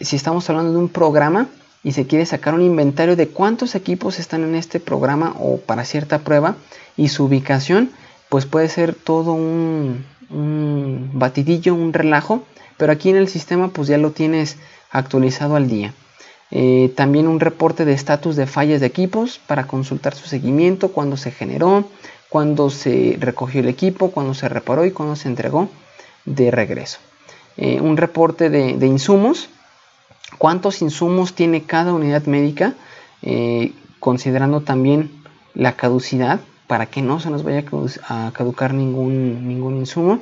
si 0.00 0.16
estamos 0.16 0.48
hablando 0.50 0.72
de 0.72 0.78
un 0.78 0.88
programa 0.88 1.48
y 1.82 1.92
se 1.92 2.06
quiere 2.06 2.26
sacar 2.26 2.54
un 2.54 2.62
inventario 2.62 3.16
de 3.16 3.28
cuántos 3.28 3.74
equipos 3.74 4.18
están 4.18 4.42
en 4.42 4.54
este 4.54 4.80
programa 4.80 5.34
o 5.38 5.58
para 5.58 5.84
cierta 5.84 6.20
prueba 6.20 6.56
y 6.96 7.08
su 7.08 7.24
ubicación, 7.24 7.90
pues 8.28 8.46
puede 8.46 8.68
ser 8.68 8.94
todo 8.94 9.32
un, 9.32 10.04
batidillo, 11.12 11.74
un 11.74 11.92
relajo, 11.92 12.42
pero 12.76 12.90
aquí 12.92 13.10
en 13.10 13.16
el 13.16 13.28
sistema 13.28 13.68
pues 13.68 13.88
ya 13.88 13.98
lo 13.98 14.10
tienes 14.10 14.56
actualizado 14.90 15.56
al 15.56 15.68
día. 15.68 15.94
Eh, 16.50 16.92
también 16.96 17.28
un 17.28 17.40
reporte 17.40 17.84
de 17.84 17.92
estatus 17.92 18.36
de 18.36 18.46
fallas 18.46 18.80
de 18.80 18.86
equipos 18.86 19.40
para 19.46 19.66
consultar 19.66 20.14
su 20.14 20.26
seguimiento, 20.26 20.88
cuándo 20.88 21.16
se 21.16 21.30
generó, 21.30 21.84
cuándo 22.34 22.68
se 22.68 23.16
recogió 23.20 23.60
el 23.60 23.68
equipo, 23.68 24.10
cuándo 24.10 24.34
se 24.34 24.48
reparó 24.48 24.84
y 24.84 24.90
cuándo 24.90 25.14
se 25.14 25.28
entregó 25.28 25.68
de 26.24 26.50
regreso. 26.50 26.98
Eh, 27.56 27.80
un 27.80 27.96
reporte 27.96 28.50
de, 28.50 28.86
insumos, 28.88 29.48
cuántos 30.36 30.82
insumos 30.82 31.34
tiene 31.36 31.62
cada 31.62 31.92
unidad 31.92 32.24
médica, 32.24 32.74
eh, 33.22 33.72
considerando 34.00 34.62
también 34.62 35.12
la 35.54 35.76
caducidad 35.76 36.40
para 36.66 36.86
que 36.86 37.02
no 37.02 37.20
se 37.20 37.30
nos 37.30 37.44
vaya 37.44 37.62
a 38.08 38.32
caducar 38.34 38.74
ningún, 38.74 39.46
ningún 39.46 39.76
insumo. 39.76 40.18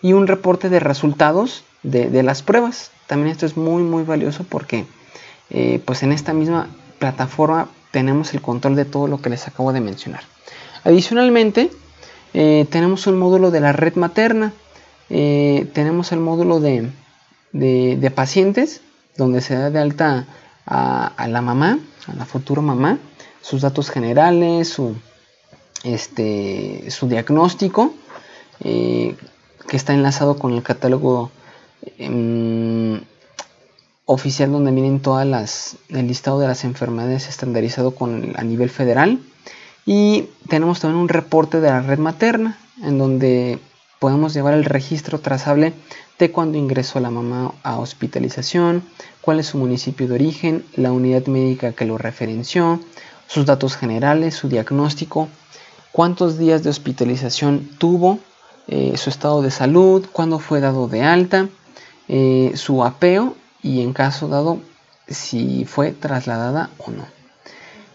Y 0.00 0.14
un 0.14 0.28
reporte 0.28 0.70
de 0.70 0.80
resultados 0.80 1.64
de, 1.82 2.22
las 2.22 2.40
pruebas. 2.40 2.90
También 3.06 3.32
esto 3.32 3.44
es 3.44 3.58
muy 3.58 3.82
muy 3.82 4.04
valioso 4.04 4.46
porque 4.48 4.86
eh, 5.50 5.78
pues 5.84 6.02
en 6.04 6.12
esta 6.12 6.32
misma 6.32 6.68
plataforma 6.98 7.68
tenemos 7.90 8.32
el 8.32 8.40
control 8.40 8.76
de 8.76 8.86
todo 8.86 9.08
lo 9.08 9.20
que 9.20 9.28
les 9.28 9.46
acabo 9.46 9.74
de 9.74 9.82
mencionar. 9.82 10.22
Adicionalmente, 10.84 11.70
eh, 12.32 12.66
tenemos 12.70 13.06
un 13.06 13.18
módulo 13.18 13.50
de 13.50 13.60
la 13.60 13.72
red 13.72 13.94
materna, 13.96 14.52
eh, 15.10 15.68
tenemos 15.74 16.12
el 16.12 16.20
módulo 16.20 16.60
de, 16.60 16.92
pacientes, 18.14 18.80
donde 19.16 19.40
se 19.40 19.54
da 19.54 19.70
de 19.70 19.78
alta 19.78 20.26
a, 20.66 21.26
la 21.28 21.42
mamá, 21.42 21.78
a 22.06 22.14
la 22.14 22.24
futura 22.24 22.62
mamá, 22.62 22.98
sus 23.42 23.62
datos 23.62 23.90
generales, 23.90 24.68
su, 24.68 24.94
este, 25.82 26.90
su 26.90 27.08
diagnóstico, 27.08 27.92
eh, 28.60 29.16
que 29.68 29.76
está 29.76 29.92
enlazado 29.94 30.38
con 30.38 30.52
el 30.52 30.62
catálogo 30.62 31.30
em, 31.98 33.00
oficial 34.04 34.52
donde 34.52 34.72
vienen 34.72 35.00
todas 35.00 35.26
las, 35.26 35.76
el 35.88 36.06
listado 36.06 36.38
de 36.40 36.48
las 36.48 36.64
enfermedades 36.64 37.28
estandarizado 37.28 37.94
con, 37.94 38.32
a 38.36 38.42
nivel 38.42 38.70
federal. 38.70 39.20
Y 39.92 40.28
tenemos 40.48 40.78
también 40.78 41.02
un 41.02 41.08
reporte 41.08 41.60
de 41.60 41.68
la 41.68 41.82
red 41.82 41.98
materna, 41.98 42.56
en 42.80 42.96
donde 42.96 43.58
podemos 43.98 44.32
llevar 44.32 44.54
el 44.54 44.64
registro 44.64 45.18
trazable 45.18 45.72
de 46.16 46.30
cuando 46.30 46.58
ingresó 46.58 47.00
la 47.00 47.10
mamá 47.10 47.54
a 47.64 47.76
hospitalización, 47.76 48.84
cuál 49.20 49.40
es 49.40 49.48
su 49.48 49.58
municipio 49.58 50.06
de 50.06 50.14
origen, 50.14 50.64
la 50.76 50.92
unidad 50.92 51.26
médica 51.26 51.72
que 51.72 51.86
lo 51.86 51.98
referenció, 51.98 52.78
sus 53.26 53.46
datos 53.46 53.76
generales, 53.76 54.36
su 54.36 54.48
diagnóstico, 54.48 55.26
cuántos 55.90 56.38
días 56.38 56.62
de 56.62 56.70
hospitalización 56.70 57.68
tuvo, 57.78 58.20
eh, 58.68 58.96
su 58.96 59.10
estado 59.10 59.42
de 59.42 59.50
salud, 59.50 60.06
cuándo 60.12 60.38
fue 60.38 60.60
dado 60.60 60.86
de 60.86 61.02
alta, 61.02 61.48
eh, 62.06 62.52
su 62.54 62.84
apeo 62.84 63.34
y 63.60 63.82
en 63.82 63.92
caso 63.92 64.28
dado 64.28 64.60
si 65.08 65.64
fue 65.64 65.90
trasladada 65.90 66.70
o 66.78 66.92
no. 66.92 67.19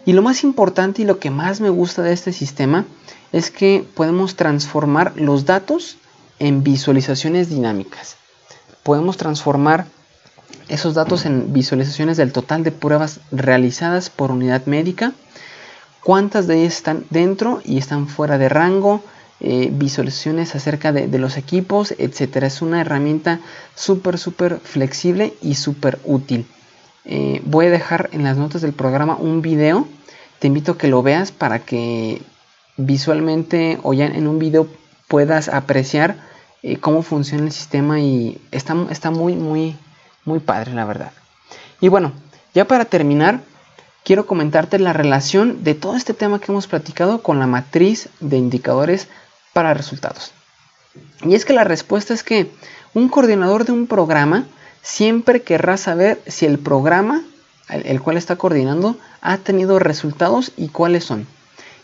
Y 0.06 0.12
lo 0.12 0.22
más 0.22 0.44
importante 0.44 1.02
y 1.02 1.04
lo 1.04 1.18
que 1.18 1.30
más 1.30 1.60
me 1.60 1.68
gusta 1.68 2.00
de 2.02 2.12
este 2.12 2.32
sistema 2.32 2.86
es 3.32 3.50
que 3.50 3.84
podemos 3.94 4.36
transformar 4.36 5.12
los 5.16 5.44
datos 5.44 5.98
en 6.38 6.62
visualizaciones 6.62 7.50
dinámicas. 7.50 8.16
Podemos 8.84 9.16
transformar 9.16 9.86
esos 10.68 10.94
datos 10.94 11.26
en 11.26 11.52
visualizaciones 11.52 12.16
del 12.16 12.32
total 12.32 12.62
de 12.62 12.70
pruebas 12.70 13.20
realizadas 13.32 14.08
por 14.08 14.30
unidad 14.30 14.64
médica, 14.66 15.12
cuántas 16.04 16.46
de 16.46 16.60
ellas 16.60 16.76
están 16.76 17.04
dentro 17.10 17.60
y 17.64 17.78
están 17.78 18.06
fuera 18.06 18.38
de 18.38 18.48
rango, 18.48 19.02
eh, 19.40 19.70
visualizaciones 19.72 20.54
acerca 20.54 20.92
de, 20.92 21.18
los 21.18 21.36
equipos, 21.36 21.94
etc. 21.98 22.44
Es 22.44 22.62
una 22.62 22.80
herramienta 22.80 23.40
súper, 23.74 24.18
súper 24.18 24.60
flexible 24.60 25.34
y 25.42 25.56
súper 25.56 25.98
útil. 26.04 26.46
Eh, 27.06 27.40
voy 27.44 27.66
a 27.66 27.70
dejar 27.70 28.10
en 28.12 28.24
las 28.24 28.36
notas 28.36 28.62
del 28.62 28.72
programa 28.72 29.16
un 29.16 29.40
video 29.40 29.86
te 30.38 30.46
invito 30.46 30.72
a 30.72 30.78
que 30.78 30.88
lo 30.88 31.02
veas 31.02 31.32
para 31.32 31.60
que 31.60 32.20
visualmente 32.76 33.78
o 33.82 33.94
ya 33.94 34.06
en 34.06 34.26
un 34.26 34.38
video 34.38 34.68
puedas 35.08 35.48
apreciar 35.48 36.16
eh, 36.62 36.78
cómo 36.78 37.02
funciona 37.02 37.44
el 37.44 37.52
sistema 37.52 38.00
y 38.00 38.40
está, 38.50 38.76
está 38.90 39.10
muy, 39.10 39.34
muy, 39.34 39.76
muy 40.24 40.40
padre, 40.40 40.74
la 40.74 40.84
verdad. 40.84 41.12
Y 41.80 41.88
bueno, 41.88 42.12
ya 42.54 42.66
para 42.66 42.84
terminar, 42.84 43.40
quiero 44.04 44.26
comentarte 44.26 44.78
la 44.78 44.92
relación 44.92 45.64
de 45.64 45.74
todo 45.74 45.96
este 45.96 46.12
tema 46.12 46.38
que 46.38 46.52
hemos 46.52 46.66
platicado 46.66 47.22
con 47.22 47.38
la 47.38 47.46
matriz 47.46 48.08
de 48.20 48.36
indicadores 48.36 49.08
para 49.52 49.74
resultados. 49.74 50.32
Y 51.22 51.34
es 51.34 51.44
que 51.44 51.52
la 51.52 51.64
respuesta 51.64 52.12
es 52.12 52.22
que 52.22 52.50
un 52.94 53.08
coordinador 53.08 53.64
de 53.64 53.72
un 53.72 53.86
programa 53.86 54.46
siempre 54.86 55.42
querrá 55.42 55.76
saber 55.76 56.22
si 56.28 56.46
el 56.46 56.60
programa 56.60 57.24
el 57.68 58.00
cual 58.00 58.16
está 58.16 58.36
coordinando 58.36 58.96
ha 59.20 59.38
tenido 59.38 59.80
resultados 59.80 60.52
y 60.56 60.68
cuáles 60.68 61.02
son. 61.02 61.26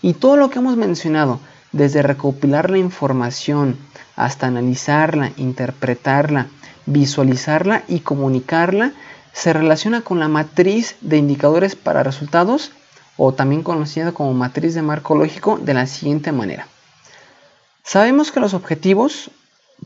Y 0.01 0.15
todo 0.15 0.37
lo 0.37 0.51
que 0.51 0.61
hemos 0.61 0.77
mencionado, 0.77 1.41
desde 1.73 2.03
recopilar 2.03 2.71
la 2.71 2.79
información 2.79 3.77
hasta 4.15 4.47
analizarla, 4.47 5.33
interpretarla, 5.37 6.47
visualizarla 6.87 7.83
y 7.89 8.01
comunicarla, 8.01 8.93
se 9.33 9.53
relaciona 9.53 10.03
con 10.03 10.21
la 10.21 10.29
matriz 10.29 10.95
de 11.01 11.17
indicadores 11.17 11.75
para 11.75 12.05
resultados 12.05 12.71
o 13.17 13.35
también 13.35 13.65
conocida 13.65 14.13
como 14.13 14.33
matriz 14.33 14.75
de 14.75 14.83
marco 14.83 15.17
lógico 15.17 15.59
de 15.59 15.75
la 15.75 15.89
siguiente 15.89 16.31
manera. 16.31 16.69
Sabemos 17.83 18.31
que 18.31 18.39
los 18.39 18.55
objetivos, 18.55 19.33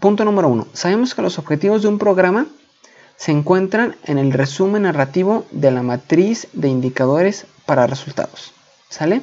punto 0.01 0.27
número 0.27 0.49
uno, 0.49 0.67
sabemos 0.75 1.15
que 1.15 1.23
los 1.23 1.39
objetivos 1.39 1.81
de 1.81 1.89
un 1.89 1.99
programa 1.99 2.47
se 3.17 3.33
encuentran 3.33 3.97
en 4.05 4.19
el 4.19 4.33
resumen 4.33 4.83
narrativo 4.83 5.47
de 5.51 5.71
la 5.71 5.83
matriz 5.83 6.49
de 6.53 6.69
indicadores 6.69 7.47
para 7.65 7.87
resultados. 7.87 8.53
¿Sale? 8.89 9.23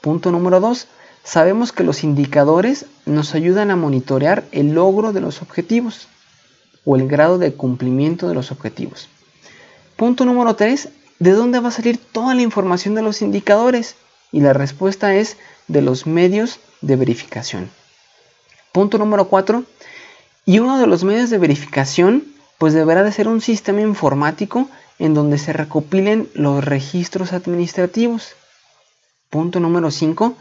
Punto 0.00 0.30
número 0.30 0.60
2. 0.60 0.86
Sabemos 1.24 1.72
que 1.72 1.84
los 1.84 2.04
indicadores 2.04 2.86
nos 3.06 3.34
ayudan 3.34 3.70
a 3.70 3.76
monitorear 3.76 4.44
el 4.52 4.72
logro 4.74 5.12
de 5.12 5.20
los 5.20 5.42
objetivos 5.42 6.08
o 6.84 6.96
el 6.96 7.08
grado 7.08 7.38
de 7.38 7.52
cumplimiento 7.52 8.28
de 8.28 8.34
los 8.34 8.50
objetivos. 8.52 9.08
Punto 9.96 10.24
número 10.24 10.54
3. 10.56 10.88
¿De 11.18 11.32
dónde 11.32 11.60
va 11.60 11.68
a 11.68 11.72
salir 11.72 11.98
toda 11.98 12.34
la 12.34 12.42
información 12.42 12.94
de 12.94 13.02
los 13.02 13.20
indicadores? 13.20 13.96
Y 14.32 14.40
la 14.40 14.54
respuesta 14.54 15.14
es 15.14 15.36
de 15.68 15.82
los 15.82 16.06
medios 16.06 16.60
de 16.80 16.96
verificación. 16.96 17.70
Punto 18.72 18.96
número 18.96 19.28
4. 19.28 19.64
Y 20.46 20.58
uno 20.58 20.78
de 20.78 20.86
los 20.86 21.04
medios 21.04 21.28
de 21.28 21.38
verificación 21.38 22.29
pues 22.60 22.74
deberá 22.74 23.02
de 23.02 23.10
ser 23.10 23.26
un 23.26 23.40
sistema 23.40 23.80
informático 23.80 24.68
en 24.98 25.14
donde 25.14 25.38
se 25.38 25.54
recopilen 25.54 26.28
los 26.34 26.62
registros 26.62 27.32
administrativos. 27.32 28.34
Punto 29.30 29.60
número 29.60 29.90
5. 29.90 30.36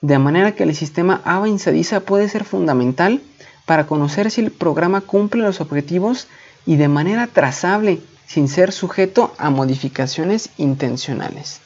De 0.00 0.18
manera 0.18 0.56
que 0.56 0.64
el 0.64 0.74
sistema 0.74 1.22
AVA 1.24 1.48
Insadiza 1.48 2.00
puede 2.00 2.28
ser 2.28 2.42
fundamental 2.42 3.22
para 3.66 3.86
conocer 3.86 4.32
si 4.32 4.40
el 4.40 4.50
programa 4.50 5.00
cumple 5.00 5.42
los 5.42 5.60
objetivos 5.60 6.26
y 6.66 6.74
de 6.74 6.88
manera 6.88 7.28
trazable, 7.28 8.00
sin 8.26 8.48
ser 8.48 8.72
sujeto 8.72 9.32
a 9.38 9.50
modificaciones 9.50 10.50
intencionales. 10.56 11.60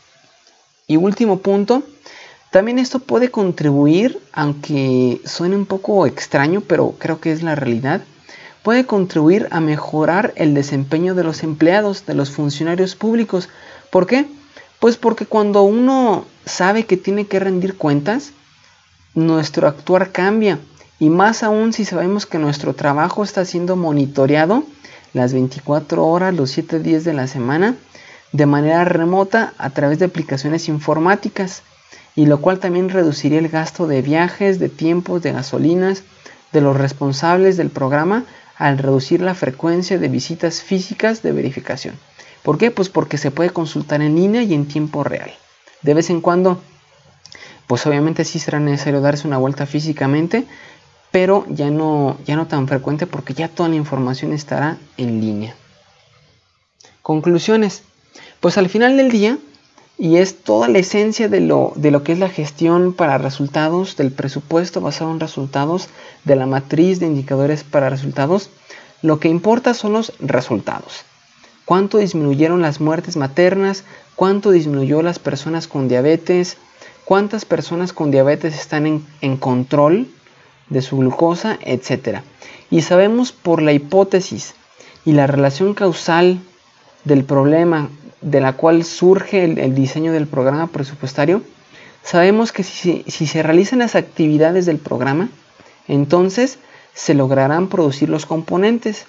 Y 0.87 0.99
último 0.99 1.39
punto, 1.39 1.83
También 2.51 2.79
esto 2.79 3.01
puede 3.01 3.33
contribuir, 3.33 4.21
aunque 4.33 5.21
suene 5.25 5.57
un 5.57 5.67
poco 5.67 6.07
extraño, 6.07 6.61
pero 6.61 6.95
creo 7.01 7.19
que 7.21 7.33
es 7.33 7.43
la 7.43 7.57
realidad, 7.57 8.03
puede 8.65 8.87
contribuir 8.87 9.47
a 9.51 9.61
mejorar 9.61 10.33
el 10.37 10.55
desempeño 10.55 11.15
de 11.15 11.23
los 11.23 11.43
empleados, 11.43 12.07
de 12.07 12.15
los 12.15 12.31
funcionarios 12.31 12.97
públicos. 12.97 13.51
¿Por 13.91 14.07
qué? 14.07 14.25
Pues 14.81 14.97
porque 14.97 15.27
cuando 15.27 15.63
uno 15.63 16.25
sabe 16.47 16.87
que 16.87 16.97
tiene 16.97 17.27
que 17.27 17.39
rendir 17.39 17.77
cuentas, 17.77 18.33
nuestro 19.15 19.69
actuar 19.69 20.13
cambia. 20.13 20.59
Y 20.99 21.11
más 21.11 21.43
aún 21.43 21.75
si 21.75 21.85
sabemos 21.85 22.25
que 22.25 22.39
nuestro 22.39 22.73
trabajo 22.73 23.23
está 23.23 23.45
siendo 23.45 23.77
monitoreado 23.77 24.65
las 25.13 25.35
24 25.35 26.03
horas, 26.03 26.35
los 26.35 26.51
7 26.51 26.79
días 26.81 27.05
de 27.05 27.13
la 27.13 27.27
semana, 27.27 27.77
de 28.33 28.47
manera 28.47 28.87
remota 28.87 29.53
a 29.59 29.71
través 29.71 29.99
de 29.99 30.07
aplicaciones 30.07 30.71
informáticas 30.71 31.63
y 32.17 32.25
lo 32.25 32.41
cual 32.41 32.61
también 32.61 32.89
reduciría 32.89 33.41
el 33.41 33.51
gasto 33.51 33.87
de 33.87 34.01
viajes, 34.01 34.59
de 34.59 34.71
tiempos, 34.71 35.23
de 35.23 35.33
gasolinas 35.33 36.03
de 36.51 36.63
los 36.63 36.77
responsables 36.79 37.59
del 37.59 37.69
programa 37.69 38.25
al 38.57 38.79
reducir 38.79 39.21
la 39.21 39.35
frecuencia 39.35 39.99
de 39.99 40.09
visitas 40.09 40.63
físicas 40.63 41.23
de 41.23 41.33
verificación. 41.33 41.97
¿Por 42.43 42.59
qué? 42.59 42.71
Pues 42.71 42.89
porque 42.89 43.19
se 43.19 43.31
puede 43.31 43.51
consultar 43.51 44.03
en 44.03 44.15
línea 44.17 44.43
y 44.43 44.55
en 44.55 44.67
tiempo 44.67 45.03
real. 45.03 45.33
De 45.83 45.95
vez 45.95 46.11
en 46.11 46.21
cuando, 46.21 46.61
pues 47.67 47.87
obviamente 47.87 48.25
sí 48.25 48.39
será 48.39 48.61
necesario 48.61 49.01
darse 49.01 49.27
una 49.27 49.39
vuelta 49.39 49.67
físicamente, 49.67 50.47
pero 51.11 51.47
ya 51.49 51.71
no, 51.71 52.19
ya 52.27 52.37
no 52.37 52.47
tan 52.47 52.69
frecuente 52.69 53.07
porque 53.07 53.35
ya 53.35 53.49
toda 53.49 53.69
la 53.69 53.77
información 53.77 54.33
estará 54.33 54.79
en 54.97 55.21
línea. 55.21 55.55
Conclusiones. 57.03 57.83
Pues 58.41 58.59
al 58.59 58.69
final 58.69 58.97
del 58.97 59.11
día, 59.11 59.39
y 59.97 60.17
es 60.17 60.43
toda 60.43 60.69
la 60.69 60.79
esencia 60.79 61.29
de 61.29 61.41
lo, 61.41 61.73
de 61.77 61.91
lo 61.91 62.03
que 62.03 62.13
es 62.13 62.19
la 62.19 62.29
gestión 62.29 62.93
para 62.93 63.19
resultados, 63.19 63.97
del 63.97 64.11
presupuesto 64.11 64.81
basado 64.81 65.13
en 65.13 65.21
resultados, 65.21 65.89
de 66.25 66.37
la 66.37 66.47
matriz 66.47 66.99
de 66.99 67.07
indicadores 67.07 67.63
para 67.63 67.91
resultados. 67.91 68.51
Lo 69.03 69.21
que 69.21 69.29
importa 69.29 69.75
son 69.75 69.93
los 69.93 70.13
resultados. 70.19 71.05
¿Cuánto 71.65 71.99
disminuyeron 71.99 72.61
las 72.61 72.81
muertes 72.81 73.17
maternas? 73.17 73.85
¿Cuánto 74.17 74.51
disminuyó 74.51 75.03
las 75.03 75.19
personas 75.19 75.69
con 75.69 75.89
diabetes? 75.89 76.57
¿Cuántas 77.05 77.45
personas 77.45 77.93
con 77.93 78.11
diabetes 78.11 78.55
están 78.55 78.87
en, 78.87 79.07
en 79.21 79.37
control 79.37 80.09
de 80.69 80.83
su 80.83 80.99
glucosa? 80.99 81.59
Etcétera. 81.63 82.25
Y 82.71 82.83
sabemos 82.83 83.33
por 83.33 83.63
la 83.63 83.73
hipótesis 83.73 84.55
y 85.05 85.13
la 85.13 85.27
relación 85.27 85.75
causal 85.75 86.41
del 87.05 87.25
problema 87.25 87.91
de 88.25 88.41
la 88.41 88.55
cual 88.55 88.85
surge 88.85 89.45
el, 89.45 89.75
diseño 89.75 90.13
del 90.13 90.27
programa 90.27 90.69
presupuestario, 90.69 91.43
sabemos 92.03 92.53
que 92.53 92.63
si, 92.63 93.03
se 93.07 93.43
realizan 93.43 93.81
las 93.81 93.95
actividades 93.95 94.65
del 94.65 94.79
programa, 94.79 95.29
entonces 95.89 96.59
se 96.95 97.13
lograrán 97.13 97.69
producir 97.69 98.09
los 98.09 98.25
componentes. 98.25 99.05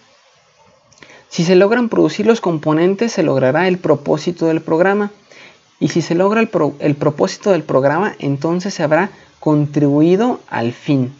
Si 1.30 1.46
se 1.46 1.56
logran 1.56 1.88
producir 1.88 2.26
los 2.26 2.42
componentes, 2.42 3.14
se 3.14 3.24
logrará 3.24 3.70
el 3.70 3.78
propósito 3.78 4.48
del 4.48 4.62
programa. 4.62 5.12
Y 5.80 5.90
si 5.90 6.02
se 6.02 6.16
logra 6.16 6.42
el, 6.42 6.50
el, 6.80 6.96
propósito 6.96 7.52
del 7.52 7.64
programa, 7.64 8.16
entonces 8.20 8.74
se 8.74 8.84
habrá 8.84 9.12
contribuido 9.40 10.42
al 10.50 10.74
fin. 10.74 11.14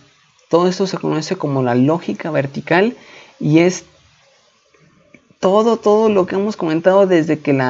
Todo 0.50 0.68
esto 0.68 0.86
se 0.86 0.98
conoce 0.98 1.38
como 1.38 1.64
la 1.64 1.76
lógica 1.76 2.30
vertical 2.30 2.96
y 3.40 3.60
es 3.60 3.86
todo, 5.40 5.78
todo 5.78 6.10
lo 6.10 6.26
que 6.26 6.36
hemos 6.36 6.56
comentado 6.56 7.08
desde 7.08 7.40
que 7.40 7.52
el 7.52 7.70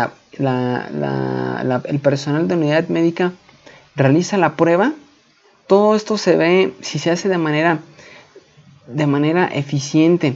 personal 2.00 2.48
de 2.48 2.56
unidad 2.56 2.88
médica 2.88 3.34
realiza 3.96 4.38
la 4.38 4.56
prueba, 4.56 4.94
todo 5.68 5.96
esto 5.96 6.18
se 6.18 6.36
ve, 6.36 6.74
si 6.82 7.00
se 7.00 7.12
hace 7.12 7.30
de 7.30 7.38
manera, 7.38 7.80
de 8.88 9.08
manera 9.08 9.48
eficiente, 9.48 10.36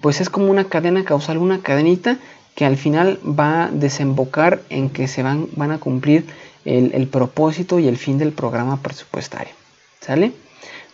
pues 0.00 0.20
es 0.20 0.28
como 0.28 0.50
una 0.50 0.64
cadena 0.64 1.04
causal, 1.04 1.38
una 1.38 1.60
cadenita 1.60 2.18
que 2.54 2.64
al 2.64 2.76
final 2.76 3.18
va 3.24 3.64
a 3.64 3.70
desembocar 3.70 4.60
en 4.70 4.90
que 4.90 5.08
se 5.08 5.22
van, 5.22 5.48
van 5.56 5.70
a 5.70 5.78
cumplir 5.78 6.26
el, 6.64 6.92
el 6.94 7.08
propósito 7.08 7.78
y 7.78 7.88
el 7.88 7.96
fin 7.96 8.18
del 8.18 8.32
programa 8.32 8.80
presupuestario. 8.82 9.52
¿Sale? 10.00 10.32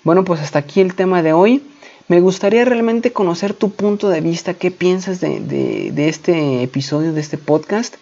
Bueno, 0.05 0.25
pues 0.25 0.41
hasta 0.41 0.59
aquí 0.59 0.81
el 0.81 0.95
tema 0.95 1.23
de 1.23 1.33
hoy. 1.33 1.63
Me 2.11 2.21
gustaría 2.21 2.65
realmente 2.65 3.13
conocer 3.13 3.55
tu 3.55 3.71
punto 3.71 4.09
de 4.09 4.21
vista, 4.21 4.55
qué 4.55 4.73
piensas 4.73 5.21
de, 5.21 5.93
este 6.09 6.65
episodio, 6.65 7.13
de 7.13 7.21
este 7.21 7.39
podcast. 7.39 7.95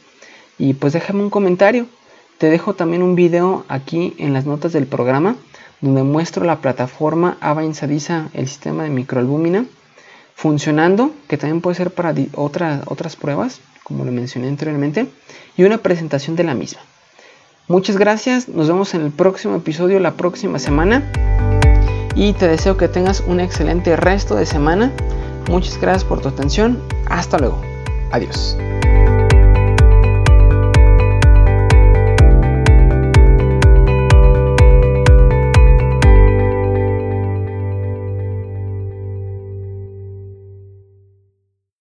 Y 0.56 0.72
pues 0.72 0.94
déjame 0.94 1.22
un 1.22 1.28
comentario. 1.28 1.84
Te 2.38 2.48
dejo 2.48 2.72
también 2.72 3.02
un 3.02 3.16
video 3.16 3.66
aquí 3.68 4.14
en 4.16 4.32
las 4.32 4.46
notas 4.46 4.72
del 4.72 4.86
programa 4.86 5.36
donde 5.82 6.04
muestro 6.04 6.46
la 6.46 6.62
plataforma 6.62 7.36
Ava 7.42 7.64
Insadiza, 7.64 8.30
el 8.32 8.48
sistema 8.48 8.84
de 8.84 8.88
microalbúmina, 8.88 9.66
funcionando, 10.34 11.12
que 11.28 11.36
también 11.36 11.60
puede 11.60 11.76
ser 11.76 11.90
para 11.90 12.14
otras, 12.32 12.84
otras 12.86 13.14
pruebas, 13.14 13.60
como 13.82 14.06
lo 14.06 14.10
mencioné 14.10 14.48
anteriormente, 14.48 15.06
y 15.54 15.64
una 15.64 15.76
presentación 15.76 16.34
de 16.34 16.44
la 16.44 16.54
misma. 16.54 16.80
Muchas 17.68 17.98
gracias, 17.98 18.48
nos 18.48 18.68
vemos 18.68 18.94
en 18.94 19.02
el 19.02 19.10
próximo 19.10 19.56
episodio 19.56 20.00
la 20.00 20.14
próxima 20.14 20.58
semana 20.58 21.04
y 22.18 22.32
te 22.32 22.48
deseo 22.48 22.76
que 22.76 22.88
tengas 22.88 23.20
un 23.20 23.38
excelente 23.38 23.94
resto 23.94 24.34
de 24.34 24.44
semana. 24.44 24.90
Muchas 25.48 25.80
gracias 25.80 26.02
por 26.02 26.20
tu 26.20 26.28
atención. 26.28 26.82
Hasta 27.08 27.38
luego. 27.38 27.62
Adiós. 28.10 28.56